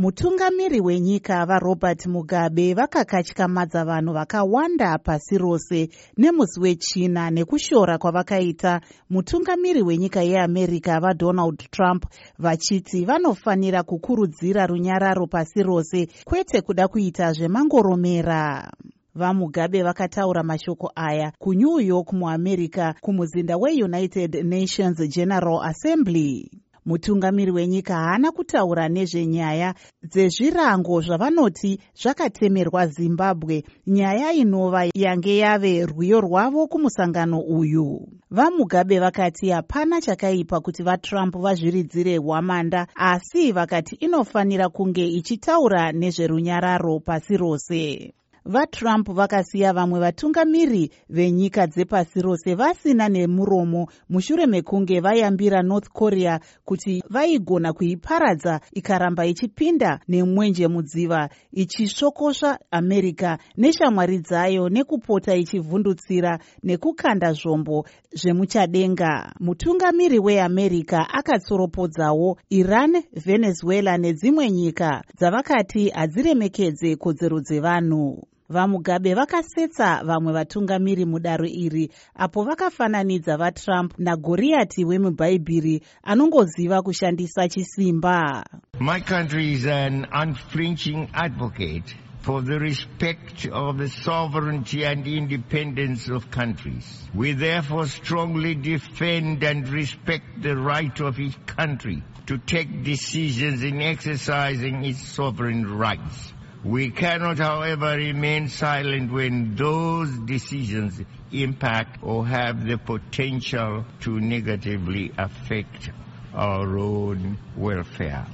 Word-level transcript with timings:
mutungamiri 0.00 0.80
wenyika 0.80 1.46
varobert 1.46 2.06
mugabe 2.06 2.74
vakakatyamadza 2.74 3.84
vanhu 3.84 4.12
vakawanda 4.12 4.98
pasi 4.98 5.38
rose 5.38 5.88
nemusi 6.16 6.60
wechina 6.60 7.30
nekushora 7.30 7.98
kwavakaita. 7.98 8.80
Mutungamiri 9.10 9.82
wenyika 9.82 10.22
yeamerica 10.22 11.00
vadonald 11.00 11.70
trump 11.70 12.06
vachiti 12.38 13.04
vanofanira 13.04 13.82
kukurudzira 13.82 14.66
runyararo 14.66 15.26
pasi 15.26 15.62
rose 15.62 16.08
kwete 16.24 16.60
kuda 16.60 16.88
kuita 16.88 17.32
zvemangoromera. 17.32 18.72
Vamugabe 19.14 19.82
vakataura 19.82 20.42
mashoko 20.42 20.92
aya 20.94 21.32
kunew 21.38 21.80
york 21.80 22.12
muamerica 22.12 22.94
kumuzinda 23.00 23.56
weunited 23.56 24.34
nations 24.44 24.98
general 25.08 25.60
assembly 25.62 26.50
mutungamiri 26.86 27.50
wenyika 27.50 27.94
haana 27.94 28.32
kutaura 28.32 28.88
nezvenyaya 28.88 29.74
dzezvirango 30.02 31.00
zvavanoti 31.00 31.80
zvakatemerwa 32.00 32.86
zimbabwe. 32.86 33.64
Nyaya 33.86 34.32
inova 34.32 34.88
yange 34.94 35.36
yave 35.36 35.86
rwiyo 35.86 36.20
rwavo 36.20 36.66
kumusangano 36.66 37.40
uyu. 37.40 38.08
Vamugabe 38.30 38.98
vakati 38.98 39.50
hapana 39.50 40.00
chakaipa 40.00 40.60
kuti 40.60 40.82
vatrump 40.82 41.36
vazviridzire 41.36 42.16
hwamanda 42.16 42.86
asi 42.94 43.52
vakati 43.52 43.94
inofanira 43.94 44.68
kunge 44.68 45.06
ichitaura 45.06 45.92
nezverunyararo 45.92 47.00
pasi 47.00 47.36
rose 47.36 48.12
vatrump 48.44 49.08
vakasiya 49.08 49.72
vamwe 49.72 50.00
vatungamiri 50.00 50.90
venyika 51.08 51.66
dzepasi 51.66 52.22
rose 52.22 52.54
vasina 52.54 53.08
nemuromo. 53.08 53.88
Mushure 54.08 54.46
mekunge 54.46 55.00
vayambira 55.00 55.62
north 55.62 55.88
korea 55.88 56.40
kuti 56.64 57.02
vaigona 57.10 57.72
kuiparadza 57.72 58.60
ikaramba 58.72 59.26
ichipinda 59.26 60.00
nemwenje 60.08 60.68
mudziva 60.68 61.28
ichisvokosva 61.52 62.58
america 62.70 63.38
neshamwari 63.56 64.18
dzayo 64.18 64.68
nekupota 64.68 65.36
ichivhundutsira 65.36 66.38
nekukanda 66.62 67.32
zvombo 67.32 67.86
zvemuchadenga. 68.12 69.34
Mutungamiri 69.40 70.18
weamerica 70.18 71.06
akatsoropodzawo 71.12 72.38
iran 72.50 73.02
venezuela 73.26 73.98
nedzimwe 73.98 74.50
nyika 74.50 75.02
dzavakati 75.18 75.88
hadziremekedze 75.88 76.96
kodzero 76.96 77.40
dzevanhu 77.40 78.30
vamugabe 78.50 79.14
vakasetsa 79.14 80.02
vamwe 80.04 80.32
vatungamiri 80.32 81.04
mudaro 81.04 81.46
iri 81.46 81.90
apo 82.14 82.42
vakafananidza 82.44 83.36
vatrump 83.36 83.98
nagoriyati 83.98 84.84
wemubhaibheri 84.84 85.82
anongoziva 86.02 86.82
kushandisa 86.82 87.48
chisimba 87.48 88.44
my 88.80 89.00
country 89.00 89.52
is 89.52 89.66
an 89.66 90.06
unflinching 90.22 91.08
advocate 91.14 91.94
for 92.22 92.42
the 92.42 92.58
respect 92.60 93.46
of 93.46 93.78
the 93.78 93.88
sovereignty 93.88 94.84
and 94.84 95.06
independence 95.06 96.08
of 96.08 96.30
countries. 96.30 97.08
We 97.14 97.32
therefore 97.32 97.86
strongly 97.86 98.54
defend 98.54 99.42
and 99.42 99.66
respect 99.68 100.42
the 100.42 100.54
right 100.56 101.00
of 101.00 101.18
each 101.18 101.46
country 101.46 102.02
to 102.26 102.36
take 102.38 102.84
decisions 102.84 103.62
in 103.62 103.80
exercising 103.80 104.84
its 104.84 105.02
sovereign 105.08 105.78
rights. 105.78 106.32
We 106.64 106.90
cannot, 106.90 107.38
however, 107.38 107.96
remain 107.96 108.48
silent 108.48 109.10
when 109.10 109.56
those 109.56 110.10
decisions 110.18 111.00
impact 111.32 112.00
or 112.02 112.26
have 112.26 112.66
the 112.66 112.76
potential 112.76 113.86
to 114.00 114.20
negatively 114.20 115.10
affect 115.16 115.90
our 116.34 116.76
own 116.78 117.38
welfare. 117.56 118.26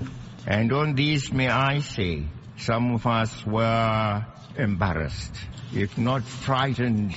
And 0.44 0.72
on 0.72 0.94
this, 0.96 1.30
may 1.32 1.48
I 1.48 1.78
say, 1.80 2.24
some 2.56 2.94
of 2.94 3.06
us 3.06 3.46
were 3.46 4.26
embarrassed, 4.56 5.34
if 5.72 5.96
not 5.96 6.24
frightened, 6.24 7.14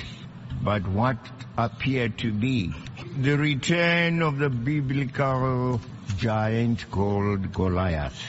but 0.62 0.88
what 0.88 1.18
appeared 1.58 2.20
to 2.20 2.32
be 2.32 2.72
the 3.17 3.36
return 3.38 4.22
of 4.22 4.38
the 4.38 4.50
biblical 4.50 5.82
giant 6.17 6.89
called 6.92 7.52
Goliath. 7.52 8.22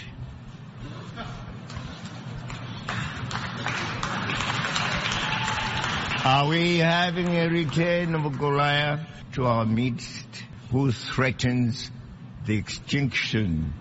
Are 6.23 6.49
we 6.49 6.77
having 6.77 7.29
a 7.29 7.49
return 7.49 8.15
of 8.15 8.39
Goliath 8.39 9.01
to 9.33 9.47
our 9.47 9.65
midst 9.65 10.27
who 10.71 10.93
threatens 10.93 11.91
the 12.45 12.59
extinction 12.59 13.73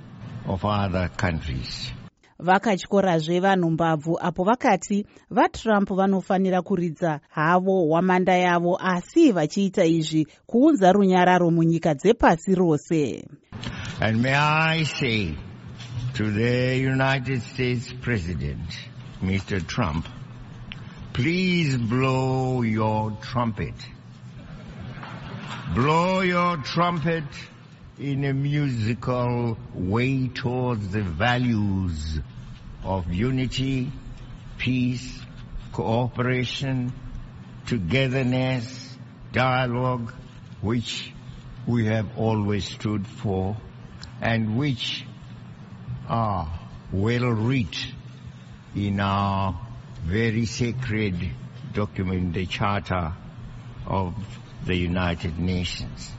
of 0.48 0.64
other 0.64 1.10
countries? 1.18 1.92
vakatyorazve 2.40 3.40
vanhu 3.40 3.70
mbabvu 3.72 4.20
apo 4.22 4.44
vakati 4.44 5.06
vatrump 5.32 5.90
vanofanira 5.90 6.62
kuridza 6.62 7.20
havo 7.30 7.86
hwamanda 7.86 8.34
yavo 8.34 8.78
asi 8.82 9.32
vachiita 9.32 9.86
izvi 9.86 10.28
kuunza 10.46 10.92
runyararo 10.92 11.52
munyika 11.52 11.94
dzepasi 11.94 12.56
rose 12.56 13.28
and 14.02 14.22
may 14.22 14.36
i 14.36 14.86
say 14.86 15.36
to 16.14 16.32
the 16.32 16.88
united 16.88 17.42
states 17.42 17.94
president 18.02 18.74
mr 19.22 19.68
trump 19.68 20.06
Please 21.22 21.76
blow 21.76 22.62
your 22.62 23.12
trumpet. 23.22 23.74
Blow 25.76 26.22
your 26.22 26.56
trumpet 26.64 27.26
in 28.00 28.24
a 28.24 28.34
musical 28.34 29.58
way 29.74 30.30
towards 30.30 30.94
the 30.94 31.02
values 31.02 32.20
of 32.86 33.14
unity, 33.14 33.92
peace, 34.58 35.20
cooperation, 35.74 36.94
togetherness, 37.68 38.98
dialogue, 39.34 40.14
which 40.62 41.12
we 41.68 41.88
have 41.88 42.18
always 42.18 42.64
stood 42.64 43.06
for 43.06 43.58
and 44.22 44.58
which 44.58 45.04
are 46.08 46.48
well 46.94 47.28
written 47.28 47.94
in 48.74 49.02
our 49.02 49.66
very 50.04 50.46
sacred 50.46 51.16
document, 51.74 52.34
the 52.34 52.46
Charter 52.46 53.14
of 53.86 54.14
the 54.66 54.76
United 54.76 55.40
Nations. 55.40 56.12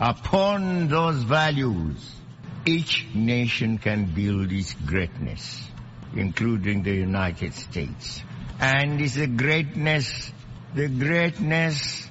Upon 0.00 0.88
those 0.88 1.22
values, 1.22 2.16
each 2.64 3.06
nation 3.14 3.78
can 3.78 4.06
build 4.14 4.52
its 4.52 4.74
greatness, 4.74 5.68
including 6.14 6.82
the 6.82 6.94
United 6.94 7.54
States. 7.54 8.22
And 8.58 9.00
it's 9.00 9.16
a 9.16 9.26
greatness, 9.26 10.32
the 10.74 10.88
greatness 10.88 12.08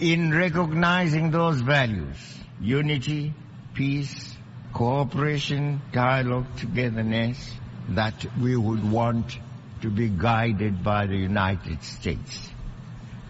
in 0.00 0.32
recognizing 0.32 1.30
those 1.30 1.60
values, 1.60 2.16
unity, 2.60 3.34
peace, 3.74 4.36
cooperation, 4.72 5.80
dialogue, 5.92 6.46
togetherness, 6.56 7.52
that 7.90 8.26
we 8.40 8.56
would 8.56 8.90
want 8.90 9.38
to 9.80 9.90
be 9.90 10.08
guided 10.08 10.82
by 10.82 11.06
the 11.06 11.16
United 11.16 11.82
States 11.82 12.50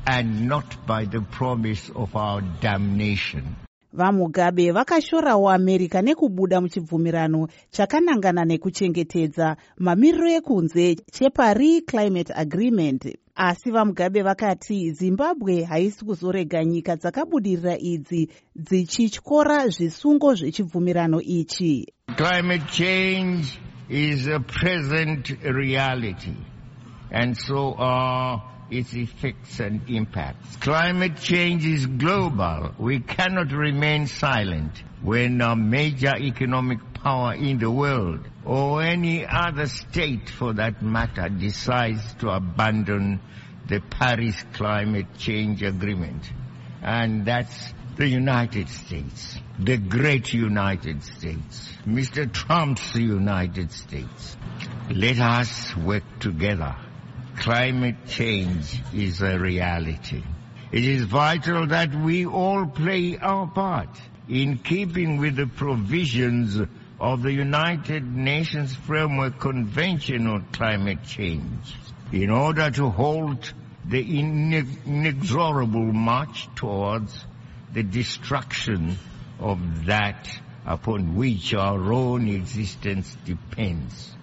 and 0.07 0.49
not 0.49 0.87
by 0.87 1.05
the 1.05 1.21
promise 1.21 1.91
of 1.95 2.17
our 2.17 2.41
damnation. 2.61 3.57
vamugabe 3.93 4.73
vakashorawo 4.73 5.51
america 5.51 6.03
nekubuda 6.03 6.61
muchibvumirano 6.61 7.49
chakanangana 7.71 8.45
nekuchengetedza 8.45 9.57
mamiriro 9.79 10.29
ekunze 10.29 10.97
cheparis 11.13 11.85
climate 11.87 12.33
agreement 12.35 13.03
asi 13.35 13.71
vamugabe 13.71 14.23
vakati 14.23 14.93
zimbabwe 14.93 15.65
haisi 15.65 16.05
kuzorega 16.05 16.65
nyika 16.65 16.97
dzakabudirira 16.97 17.79
idzi 17.79 18.29
dzichityora 18.57 19.69
zvisungo 19.69 20.35
zvechibvumirano 20.35 21.21
ichi 21.21 21.87
climate 22.17 22.67
change 22.71 23.68
is 23.89 24.27
a 24.27 24.41
present 24.41 25.31
reality, 25.43 26.37
and 27.11 27.37
so 27.37 27.75
are 27.79 28.45
its 28.71 28.93
effects 28.93 29.61
and 29.61 29.89
impacts. 29.89 30.57
Climate 30.57 31.17
change 31.17 31.65
is 31.65 31.87
global. 31.87 32.75
We 32.79 33.01
cannot 33.01 33.51
remain 33.53 34.07
silent 34.07 34.83
when 35.03 35.41
a 35.41 35.57
major 35.57 36.15
economic 36.17 36.79
power 36.93 37.33
in 37.35 37.59
the 37.59 37.71
world, 37.71 38.29
or 38.45 38.83
any 38.83 39.25
other 39.27 39.67
state 39.67 40.29
for 40.29 40.53
that 40.55 40.83
matter, 40.83 41.29
decides 41.29 42.15
to 42.15 42.29
abandon 42.29 43.21
the 43.69 43.81
Paris 43.81 44.45
Climate 44.53 45.07
Change 45.17 45.63
Agreement. 45.63 46.31
And 46.83 47.25
that's 47.25 47.73
the 47.99 48.07
United 48.09 48.69
States, 48.69 49.41
the 49.59 49.77
great 49.77 50.33
United 50.33 51.03
States, 51.03 51.73
Mr. 51.85 52.33
Trump's 52.33 52.95
United 52.95 53.73
States. 53.73 54.37
Let 54.89 55.19
us 55.19 55.77
work 55.77 56.05
together. 56.21 56.77
Climate 57.39 58.07
change 58.07 58.81
is 58.95 59.21
a 59.21 59.37
reality. 59.37 60.23
It 60.71 60.85
is 60.85 61.07
vital 61.07 61.67
that 61.67 61.93
we 61.93 62.25
all 62.25 62.67
play 62.67 63.19
our 63.19 63.49
part 63.49 64.01
in 64.29 64.59
keeping 64.59 65.19
with 65.19 65.35
the 65.35 65.49
provisions 65.49 66.57
of 67.01 67.23
the 67.23 67.33
United 67.33 68.05
Nations 68.05 68.77
Framework 68.77 69.41
Convention 69.41 70.29
on 70.29 70.47
Climate 70.53 71.03
Change 71.03 71.75
in 72.13 72.31
order 72.31 72.71
to 72.71 72.91
halt 72.91 73.53
the 73.85 74.21
inexorable 74.21 75.93
march 75.93 76.49
towards 76.55 77.25
the 77.75 77.83
destruction 77.83 78.97
of 79.41 79.59
that 79.87 80.29
upon 80.67 81.17
which 81.17 81.55
our 81.55 81.93
own 81.93 82.29
existence 82.29 83.17
depends. 83.25 84.15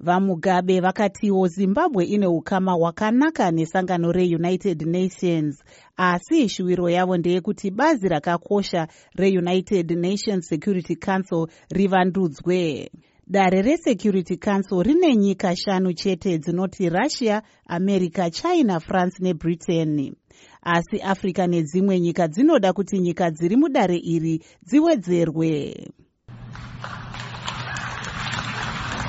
vamugabe 0.00 0.80
vakatiwo 0.80 1.48
zimbabwe 1.48 2.04
ine 2.04 2.26
ukama 2.26 2.72
hwakanaka 2.72 3.50
nesangano 3.50 4.12
reunited 4.12 4.82
nations 4.82 5.64
asi 5.96 6.48
shuwiro 6.48 6.90
yavo 6.90 7.16
ndeyekuti 7.16 7.70
bazi 7.70 8.08
rakakosha 8.08 8.88
reunited 9.14 9.90
nations 9.90 10.48
security 10.48 10.96
council 10.96 11.46
rivandudzwe 11.70 12.90
dare 13.26 13.62
resecurity 13.62 14.36
council 14.36 14.82
rine 14.82 15.16
nyika 15.16 15.56
shanu 15.56 15.92
chete 15.92 16.38
dzinoti 16.38 16.88
russia 16.88 17.42
america 17.66 18.30
china 18.30 18.80
france 18.80 19.16
nebritain 19.22 20.14
asi 20.62 21.00
africa 21.00 21.46
nedzimwe 21.48 22.00
nyika 22.00 22.28
dzinoda 22.28 22.72
kuti 22.72 22.98
nyika 22.98 23.30
dziri 23.30 23.56
mudare 23.56 23.96
iri 23.96 24.42
dziwedzerwe 24.66 25.74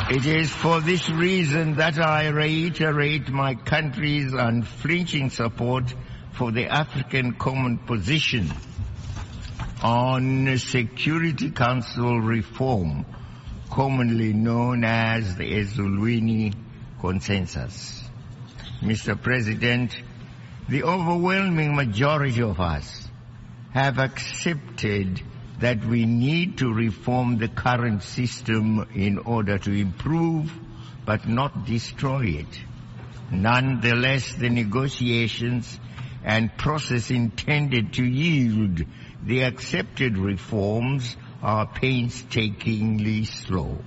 It 0.09 0.25
is 0.25 0.49
for 0.49 0.79
this 0.79 1.09
reason 1.09 1.75
that 1.75 1.99
I 1.99 2.29
reiterate 2.29 3.27
my 3.27 3.55
country's 3.55 4.33
unflinching 4.33 5.29
support 5.31 5.93
for 6.31 6.49
the 6.53 6.67
African 6.67 7.33
Common 7.33 7.77
Position 7.79 8.49
on 9.83 10.57
Security 10.59 11.51
Council 11.51 12.21
reform, 12.21 13.05
commonly 13.69 14.31
known 14.31 14.85
as 14.85 15.35
the 15.35 15.43
Ezulwini 15.43 16.53
Consensus. 17.01 18.01
Mr. 18.81 19.21
President, 19.21 19.91
the 20.69 20.83
overwhelming 20.83 21.75
majority 21.75 22.41
of 22.41 22.59
us 22.59 23.07
have 23.71 23.99
accepted 23.99 25.21
that 25.59 25.83
we 25.85 26.05
need 26.05 26.57
to 26.57 26.71
reform 26.73 27.37
the 27.37 27.47
current 27.47 28.03
system 28.03 28.87
in 28.93 29.17
order 29.17 29.57
to 29.57 29.71
improve 29.71 30.51
but 31.05 31.27
not 31.27 31.65
destroy 31.65 32.25
it. 32.25 32.59
Nonetheless, 33.31 34.33
the 34.33 34.49
negotiations 34.49 35.79
and 36.23 36.55
process 36.57 37.09
intended 37.09 37.93
to 37.93 38.03
yield 38.05 38.83
the 39.23 39.43
accepted 39.43 40.17
reforms 40.17 41.15
are 41.41 41.65
painstakingly 41.65 43.23
slow. 43.23 43.77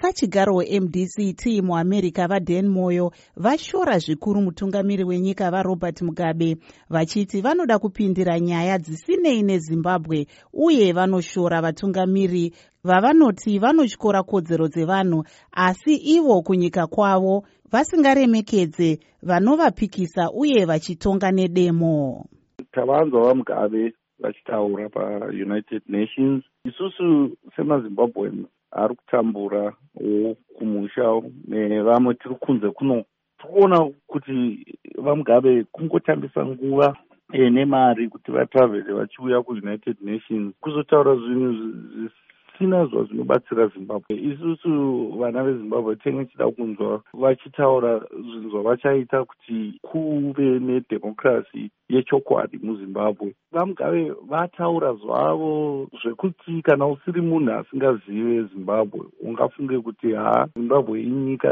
Sachigaro 0.00 0.54
wemdct 0.54 1.46
muamerica 1.62 2.26
vadan 2.28 2.68
moyo 2.68 3.12
vashora 3.36 3.98
zvikuru 3.98 4.40
mutungamiri 4.42 5.04
wenyika 5.04 5.50
varobert 5.50 6.02
mugabe. 6.02 6.56
Vachiti 6.90 7.40
vanoda 7.40 7.78
kupindira 7.78 8.40
nyaya 8.40 8.78
dzisinei 8.78 9.42
nezimbabwe 9.42 10.26
uye 10.52 10.92
vanoshora 10.92 11.60
vatungamiri. 11.62 12.52
Vavanoti 12.84 13.58
vanotyora 13.58 14.22
kodzero 14.22 14.68
dzevanhu 14.68 15.24
asi 15.52 15.94
ivo 15.94 16.42
kunyika 16.42 16.86
kwavo 16.86 17.44
vasingaremekedze 17.72 18.98
vanovapikisa 19.22 20.30
uye 20.32 20.64
vachitonga 20.64 21.30
nedemo. 21.30 22.24
Tavanzwa 22.72 23.20
vamugabe 23.20 23.92
vachitaura 24.18 24.88
paunited 24.88 25.82
nations. 25.88 26.44
Isusu 26.64 27.36
semazimbabwen 27.56 28.46
ari 28.72 28.94
kutambura 28.94 29.72
wo 29.94 30.36
kumusha 30.56 31.22
nevamwe 31.48 32.14
tiri 32.14 32.34
kunze 32.34 32.70
kuno. 32.70 33.04
Tikuona 33.38 33.90
kuti 34.06 34.66
vamugabe 34.98 35.64
kungotambisa 35.72 36.46
nguva 36.46 36.96
e, 37.32 37.50
nemari 37.50 38.08
kuti 38.08 38.30
vatravhele 38.32 38.92
vachiuya 38.92 39.42
kuunited 39.42 39.96
nations. 40.00 40.54
Kuzotaura 40.60 41.14
zvinhu 41.14 42.08
zvisina 42.60 42.86
zvazvinobatsira 42.86 43.68
zimbabwe. 43.68 44.16
Isusu 44.16 45.08
vana 45.18 45.42
vezimbabwe 45.42 45.96
tenge 45.96 46.24
chida 46.26 46.50
kunzwa 46.50 47.02
vachitaura 47.14 47.98
zvinhu 47.98 48.50
zvavachaita 48.50 49.24
kuti 49.24 49.80
kuve 49.82 50.58
nedhemokirasi 50.58 51.70
yechokwadi 51.88 52.58
muzimbabwe. 52.62 53.34
Vamugave 53.52 54.12
vataura 54.28 54.92
zvavo 54.92 55.88
zvekuti 56.02 56.62
kana 56.62 56.86
usiri 56.86 57.20
munhu 57.20 57.52
asingazive 57.52 58.42
zimbabwe 58.42 59.00
ungafunge 59.22 59.78
kuti 59.78 60.12
ha 60.12 60.48
zimbabwe 60.56 61.02
inyika 61.02 61.48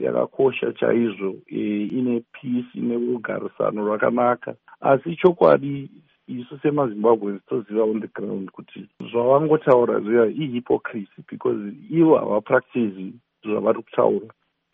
yakakosha 0.00 0.66
yaka 0.66 0.78
chaizvo 0.78 1.34
e, 1.46 1.86
ine 1.86 2.22
peace 2.32 2.70
ine 2.74 2.94
rugarisano 2.94 3.86
rwakanaka 3.86 4.54
asi 4.80 5.16
chokwadi 5.16 5.90
isu 6.28 6.58
semazimbabweans 6.58 7.42
toziva 7.46 7.84
on 7.84 8.00
the 8.00 8.06
ground 8.06 8.50
kuti 8.50 8.88
zvavangotaura 9.10 10.00
zviya 10.00 10.26
ihypocrisy 10.26 11.22
because 11.30 11.72
ivo 11.90 12.18
havapractizi 12.18 13.12
zvavari 13.44 13.82
kutaura 13.82 14.26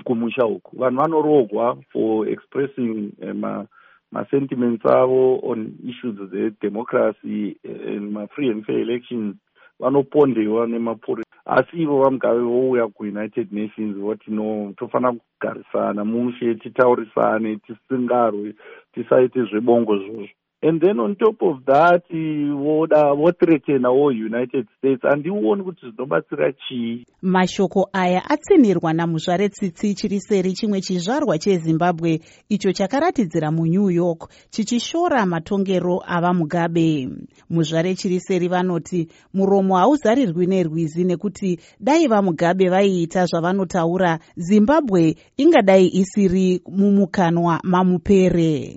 kumusha 0.04 0.46
uku. 0.46 0.76
Vanhu 0.76 1.00
vanorogwa 1.00 1.76
for 1.92 2.28
expressing 2.28 3.12
uh, 3.22 3.64
masentiments 4.12 4.86
avo 4.86 5.40
on 5.42 5.74
issues 5.84 6.16
dzedemocracy 6.30 7.56
and 7.64 8.12
mafree 8.12 8.50
and 8.50 8.64
fair 8.64 8.80
elections. 8.80 9.36
Vanopondewa 9.80 10.66
nemapurisa 10.66 11.28
asi 11.46 11.82
ivo 11.82 12.02
vamugave 12.02 12.40
vouya 12.40 12.88
kuunited 12.88 13.52
nations 13.52 13.96
voti 13.96 14.30
no 14.30 14.74
tofanira 14.76 15.12
kugarisana 15.12 16.04
mushe 16.04 16.54
titaurisane 16.54 17.56
tisingarwe 17.56 18.54
tisaite 18.92 19.44
zvebongo 19.44 19.96
zvozvo 19.98 20.37
and 20.60 20.80
then 20.80 20.98
on 20.98 21.14
top 21.14 21.40
of 21.42 21.64
that 21.66 22.02
voda 22.10 23.14
vothreatenawo 23.14 24.12
united 24.12 24.66
states? 24.78 25.02
Handioni 25.02 25.62
kuti 25.62 25.86
zvinobatsira 25.86 26.52
chii? 26.52 27.06
Mashoko 27.22 27.88
aya 27.92 28.30
atsinhirwa 28.30 28.92
namuzvare 28.92 29.48
tsitsi 29.48 29.94
chiri 29.94 30.20
seri 30.20 30.52
chimwe 30.52 30.80
chizvarwa 30.80 31.38
chezimbabwe 31.38 32.20
icho 32.48 32.72
chakaratidzira 32.72 33.50
munew 33.50 33.90
york 33.90 34.30
chichishora 34.50 35.26
matongero 35.26 36.02
ava 36.06 36.34
mugabe. 36.34 37.08
Muzvare 37.50 37.94
chiri 37.94 38.20
seri 38.20 38.48
vanoti 38.48 39.08
muromo 39.34 39.76
hauzarirwi 39.76 40.46
nerwizi 40.46 41.04
nekuti 41.04 41.58
dai 41.80 42.08
vamugabe 42.08 42.68
vaiita 42.68 43.26
zvavanotaura 43.26 44.18
zimbabwe 44.36 45.14
ingadai 45.36 45.86
isiri 45.86 46.62
mumukanwa 46.66 47.60
mamupere 47.64 48.76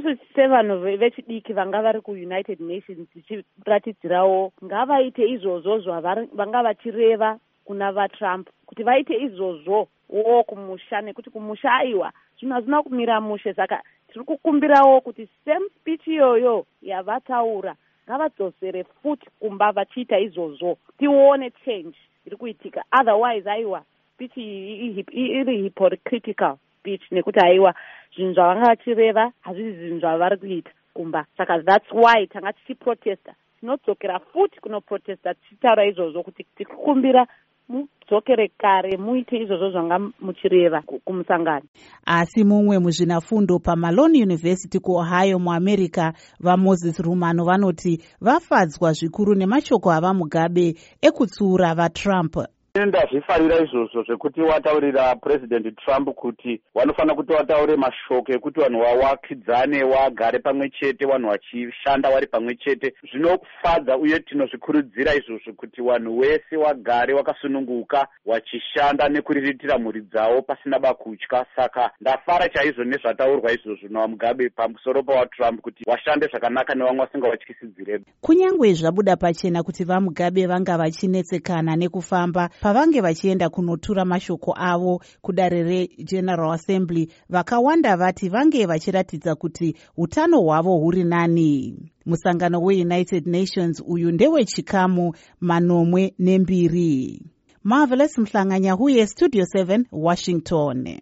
isusu 0.00 0.24
sevanhu 0.34 0.80
vechidiki 0.80 1.52
vanga 1.52 1.82
vari 1.82 2.00
kuunited 2.00 2.60
nations 2.60 3.08
tichiratidzirawo 3.12 4.52
ngavaite 4.64 5.28
izvozvo 5.28 5.78
zvavanga 5.78 6.62
vachireva 6.62 7.38
kuna 7.64 7.92
vatrump 7.92 8.48
kuti 8.66 8.82
vaite 8.82 9.14
izvozvo 9.14 9.88
wo 10.08 10.42
kumusha 10.42 11.00
nekuti 11.00 11.30
kumusha 11.30 11.72
aiwa 11.72 12.12
zvinhu 12.38 12.54
hazvina 12.54 12.82
kumira 12.82 13.20
mushe. 13.20 13.54
Saka 13.54 13.82
tiri 14.08 14.24
kukumbirawo 14.24 15.00
kuti 15.00 15.28
same 15.44 15.68
speech 15.80 16.06
iyoyo 16.06 16.66
yavataura 16.82 17.74
ngavadzosere 18.08 18.84
futi 18.84 19.26
kumba 19.40 19.72
vachiita 19.72 20.18
izvozvo 20.18 20.78
tione 20.98 21.50
change. 21.64 21.96
Iri 22.26 22.36
kuitika. 22.36 22.84
Otherwise 23.00 23.50
aiwa 23.50 23.84
speech 24.14 24.36
iyi 24.36 25.04
iri 25.12 25.62
hypocritical 25.62 26.56
speech 26.80 27.02
nekuti 27.10 27.40
aiwa 27.40 27.74
zvinhu 28.14 28.34
zvavanga 28.34 28.66
vachireva 28.68 29.32
hazvisi 29.40 29.78
zvinhu 29.78 30.00
zvavari 30.00 30.36
kuita 30.36 30.70
kumba. 30.94 31.26
Saka 31.36 31.62
thats 31.62 31.92
why 31.92 32.26
tanga 32.26 32.52
tichiprotesta 32.52 33.34
tinodzokera 33.60 34.18
futi 34.18 34.60
kunoprotesta 34.60 35.34
tichitaura 35.34 35.86
izvozvo 35.86 36.22
kuti 36.22 36.46
tikukumbira 36.56 37.26
mudzokere 37.68 38.48
kare 38.58 38.96
muite 38.96 39.36
izvozvo 39.36 39.70
zvanga 39.70 39.98
muchireva 40.20 40.82
kumusangano. 41.04 41.66
Asi 42.06 42.44
mumwe 42.44 42.78
muzvinafundo 42.78 43.58
pamalone 43.58 44.22
university 44.22 44.78
kuohio 44.78 45.38
muamerica 45.38 46.12
vamoses 46.40 46.98
rumano 47.00 47.44
vanoti 47.44 48.02
vafadzwa 48.20 48.92
zvikuru 48.92 49.34
nemashoko 49.34 49.92
ava 49.92 50.14
mugabe 50.14 50.74
ekutsuura 51.02 51.74
vatrump 51.74 52.36
ndazvifarira 52.74 53.56
izvozvo 53.64 54.02
zvekuti 54.02 54.40
wataurira 54.40 55.14
purezidendi 55.16 55.72
trump 55.72 56.08
kuti 56.14 56.60
vanofanira 56.74 57.14
kuti 57.14 57.32
vataure 57.32 57.76
mashoko 57.76 58.32
ekuti 58.32 58.60
vanhu 58.60 58.80
vawakidzane 58.80 59.84
wagare 59.84 60.38
pamwe 60.38 60.70
chete 60.70 61.06
vanhu 61.06 61.28
vachishanda 61.28 62.10
vari 62.10 62.26
pamwe 62.26 62.54
chete. 62.54 62.94
Zvinofadza 63.12 63.96
uye 63.98 64.20
tinozvikurudzira 64.20 65.14
izvozvo 65.14 65.52
kuti 65.52 65.82
vanhu 65.82 66.18
wese 66.18 66.56
wagare 66.56 67.14
wakasununguka 67.14 68.06
vachishanda 68.26 69.08
nekuriritira 69.08 69.78
mhuri 69.78 70.00
dzavo 70.00 70.42
pasina 70.42 70.78
bakutya. 70.78 71.46
Saka 71.56 71.90
ndafara 72.00 72.48
chaizvo 72.48 72.84
nezvataurwa 72.84 73.52
izvozvo 73.52 73.88
navamugabe 73.88 74.48
pamusoro 74.48 75.02
pawatrump 75.02 75.60
kuti 75.60 75.84
washande 75.86 76.26
zvakanaka 76.26 76.74
nevamwe 76.74 77.06
vasingawatyisidzirebe 77.06 78.04
kunyange 78.20 78.72
zvabuda 78.74 79.16
pachena 79.16 79.62
kuti 79.62 79.84
vamugabe 79.84 80.46
vanga 80.46 80.78
vachinetsekana 80.78 81.76
nekufamba 81.76 82.50
pavange 82.60 83.00
vachienda 83.00 83.48
kunotura 83.48 84.04
mashoko 84.04 84.54
avo 84.56 85.02
kudare 85.22 85.62
regeneral 85.62 86.52
assembly 86.52 87.08
vakawanda 87.28 87.96
vati 87.96 88.28
vange 88.28 88.66
vachiratidza 88.66 89.34
kuti 89.34 89.76
utano 89.96 90.40
hwavo 90.40 90.76
huri 90.78 91.04
nani. 91.04 91.74
Musangano 92.06 92.60
weunited 92.62 93.26
nations 93.26 93.82
uyu 93.86 94.12
ndewechikamu 94.12 95.14
manomwe 95.40 96.14
nembiri. 96.18 97.22
Marvelous 97.64 98.18
mhlanganya 98.18 98.72
huye 98.72 99.06
studio 99.06 99.44
7 99.44 99.84
washington 99.92 101.00